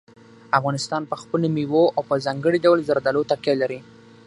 [0.59, 3.79] افغانستان په خپلو مېوو او په ځانګړي ډول زردالو تکیه لري.